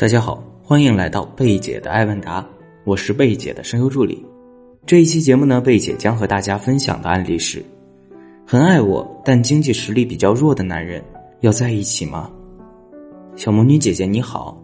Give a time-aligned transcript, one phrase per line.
[0.00, 2.42] 大家好，欢迎来到贝姐的爱问答，
[2.84, 4.24] 我是贝姐的声优助理。
[4.86, 7.62] 这一期节目呢，贝姐将和大家分享的案例是：
[8.46, 11.04] 很爱我但经济实力比较弱的男人
[11.40, 12.30] 要在一起吗？
[13.36, 14.58] 小魔女姐姐你好，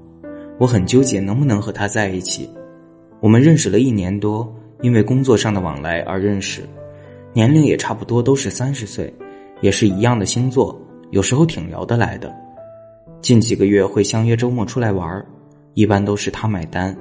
[0.58, 2.48] 我很纠结能不能和他在一起。
[3.20, 4.50] 我们认识了一年多，
[4.80, 6.62] 因为工作上的往来而认识，
[7.34, 9.12] 年龄也差不多都是三十岁，
[9.60, 10.74] 也是一样的星座，
[11.10, 12.34] 有时候挺聊得来的。
[13.26, 15.26] 近几个月会相约周末出来玩
[15.74, 16.96] 一般都是他买单。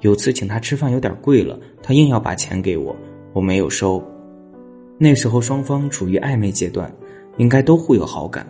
[0.00, 2.96] 有次请他吃饭有点贵了，他硬要把钱给我，
[3.34, 4.02] 我没有收。
[4.96, 6.90] 那时候双方处于暧昧阶段，
[7.36, 8.46] 应该都互有好感。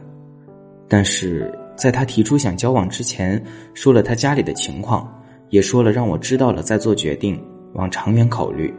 [0.86, 3.42] 但是在他提出想交往之前，
[3.74, 5.12] 说了他家里的情况，
[5.48, 8.72] 也说了让我知道了再做决定，往长远考虑。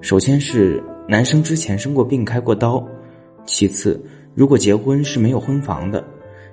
[0.00, 2.82] 首先是男生之前生过病开过刀，
[3.44, 4.02] 其次
[4.34, 6.02] 如果结婚是没有婚房的。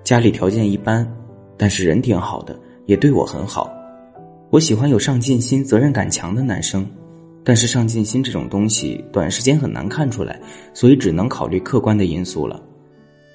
[0.04, 1.08] 家里条件一般，
[1.58, 3.72] 但是人挺好的，也对我很好。
[4.50, 6.90] 我喜欢有上进心、责任感强的男生，
[7.44, 10.40] 但是上进心这种东西短时间很难看出来，
[10.74, 12.60] 所以只能考虑客观的因素了。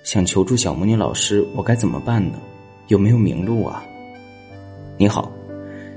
[0.03, 2.39] 想求助小魔女老师，我该怎么办呢？
[2.89, 3.85] 有没有明路啊？
[4.98, 5.31] 你好，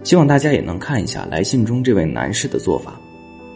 [0.04, 2.94] 希望大家也能看一下来信中这位男士的做法。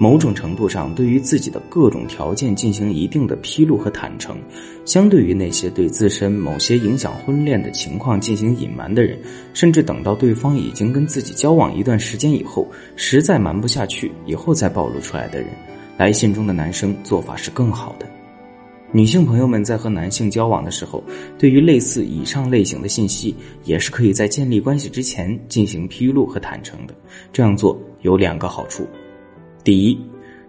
[0.01, 4.35] 某种程度上，对于自己的各种条件进行一定的披露和坦诚，
[4.83, 9.15] 相对于那些对自身某些影响婚恋的情况进行隐瞒的人，
[9.53, 15.49] 甚至等到对方已经跟自己交往一段时间以后，实在瞒不下去以后再暴露出来的人，
[15.97, 18.07] 来信中的男生做法是更好的。
[18.91, 21.03] 女性朋友们在和男性交往的时候，
[21.37, 23.35] 对于类似以上类型的信息，
[23.65, 26.95] 也是可以在建立关系之前进行披露和坦诚的。
[27.31, 28.87] 这样做有两个好处。
[29.63, 29.99] 第一，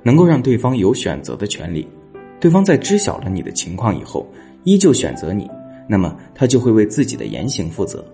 [0.03, 1.87] 能够让对方有选择的权利。
[2.41, 4.27] 对方在知晓了你的情况以后，
[4.65, 5.49] 依旧选择你，
[5.89, 8.05] 那么他就会为自己的言行负责。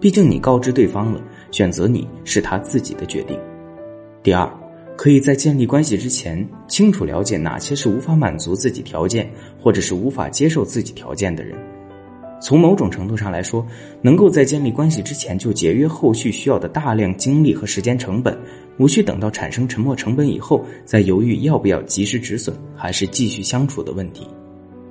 [0.00, 1.20] 毕竟你告知对方了，
[1.50, 3.38] 选择你是他自己的决定。
[4.22, 4.48] 第二，
[4.96, 9.30] 可以在建立关系之前，清楚了解哪些是无法满足自己条件，
[9.60, 11.56] 或者是无法接受自己条件的人。
[12.40, 13.66] 从某种程度上来说，
[14.00, 18.38] 能够在建立关系之前就节约后续需要的大量精力和时间成本，
[18.78, 24.26] 无需等到产生沉没成本以后再犹豫要不要及时止损，还是继续相处的问题。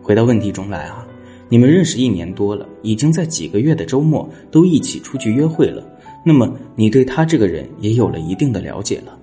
[0.01, 1.07] 回到问题中来啊，
[1.47, 5.85] 你们认识一年多了，已经在几个月的周末都一起出去约会了，
[6.25, 9.17] 那么你对他这个人也有了一定的了解了。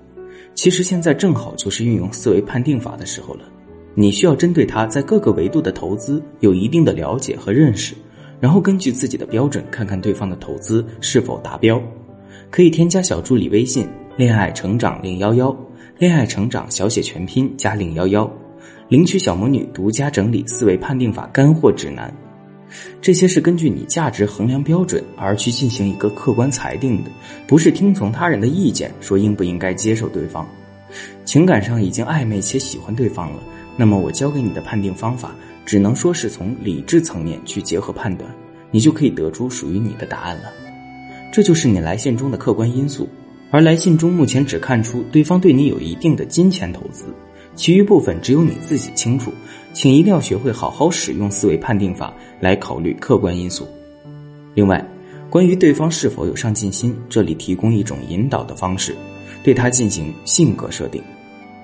[0.55, 3.43] 其实现在正好就是运用思维判定法的时候了，
[3.95, 7.95] 你需要针对他在各个维度的投资有一定的了解和认识。
[8.45, 11.83] 然后根据自己的标准，看看对方的投资是否达标，
[12.51, 13.89] 可以添加小助理微信
[14.19, 15.57] “恋爱成长零幺幺”，
[15.97, 18.31] 恋爱成长小写全拼加零幺幺，
[18.91, 22.15] 领取小魔女独家整理思维判定法干货指南。
[23.01, 27.11] 这些是根据你价值衡量标准而去进行一个客观裁定的，
[27.47, 30.47] 不是听从他人的意见说应不应该接受对方。
[31.25, 33.43] 情感上已经暧昧且喜欢对方了，
[33.75, 35.35] 那么我教给你的判定方法。
[35.65, 38.31] 只能说是从理智层面去结合判断，
[38.71, 40.45] 你就可以得出属于你的答案了。
[41.33, 43.09] 这就是你来信中的客观因素，
[43.51, 47.07] 而来信中目前只看出对方对你有一定的金钱投资，
[47.57, 49.33] 其余部分只有你自己清楚。
[49.73, 53.67] 请一定要学会好好使用思维判定法来考虑客观因素。
[54.55, 54.87] 另外，
[55.29, 58.95] 关于对方是否有上进心，这里提供一种引导的方式，
[59.43, 61.03] 对他进行性格设定。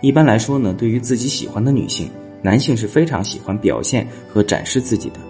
[0.00, 2.10] 一般来说呢，对于自己喜欢的女性。
[2.42, 5.20] 男性是非常喜欢表现和展示自己的，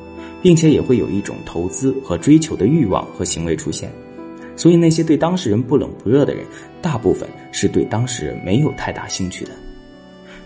[0.42, 3.90] 并且也会有一种投资和追求的欲望和行为出现。
[4.56, 6.44] 所以那些对当事人不冷不热的人，
[6.82, 9.50] 大部分是对当事人没有太大兴趣的。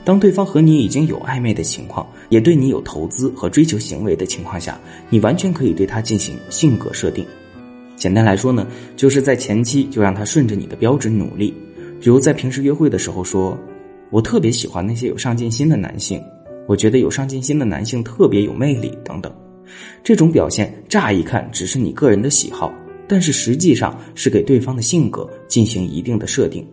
[0.04, 7.26] 当对方和你已经有暧昧的情况，也对你有投资和追求行为的情况下，你完全可以对他进行性格设定。
[7.96, 8.66] 简单来说呢，
[8.96, 11.54] 就是在前期就让他顺着你的标准努力，
[12.00, 13.58] 比如在平时约会的时候说
[14.10, 16.22] ：“我特别喜欢那些有上进心的男性。”
[16.66, 19.32] 我觉得有上进心的男性特别有魅力，等等，
[20.02, 22.72] 这种表现乍一看只是你个人的喜好，
[23.06, 26.66] 但是实际上是给对方的性格进行一定的设定。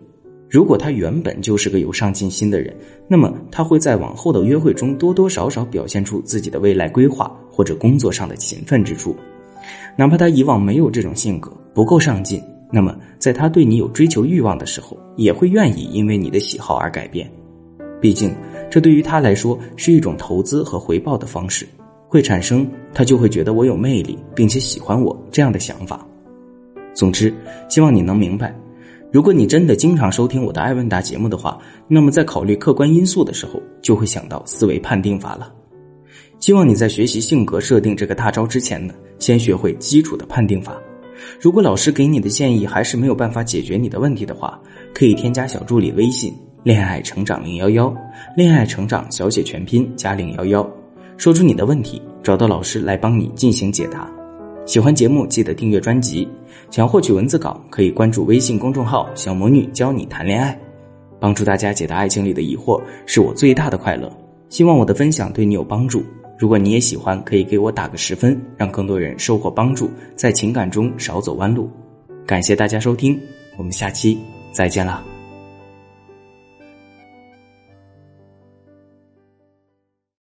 [0.48, 2.74] 如果他原本就是个有上进心的人，
[3.08, 9.16] 那么他会在往后的约会中多多少少表现出自己的未来规划或者工作上的勤奋之处。
[9.96, 17.30] 哪怕他以往没有这种性格，不够上进，那么在他对你有追求欲望的时候，也会愿意因为你的喜好而改变。
[18.00, 18.34] 毕竟。
[18.72, 21.68] 这对于他来说是一种投资和回报的方式，
[22.08, 26.06] 会产生他就会觉得我有魅力，并且喜欢我这样的想法。
[26.94, 27.30] 总之，
[27.68, 28.58] 希望你能明白，
[29.12, 35.52] 如果你真的经常收听我的爱问答节目的话，那么在考虑客观因素的时候，就会想到思维判定法了。
[36.40, 40.80] 希望你在学习性格设定这个大招之前呢，先学会基础的判定法，
[41.38, 44.58] 如果老师给你的建议还是没有办法解决你的问题的话，
[44.94, 47.94] 可以添加小助理微信“恋爱成长零幺幺”，
[48.36, 50.70] 恋爱成长小写全拼加零幺幺，
[51.16, 54.10] 说出你的问题，找到老师来帮你进行解答。
[54.64, 56.28] 喜欢节目记得订阅专辑，
[56.70, 60.56] 想获取文字稿可以关注微信公众号“小魔女教你谈恋爱”，
[61.18, 64.10] 帮助大家解答爱情里的疑惑是我最大的快乐。
[64.48, 66.04] 希望我的分享对你有帮助。
[66.38, 71.70] 如果你也喜欢，可以给我打个十分，让更多人收获帮助，在情感中少走弯路。
[72.26, 73.18] 感谢大家收听，
[73.56, 74.18] 我们下期
[74.52, 75.11] 再见了。